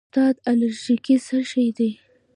[0.09, 1.89] استاده الرژي څه شی ده